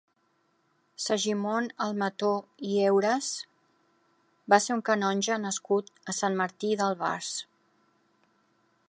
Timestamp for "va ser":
4.55-4.77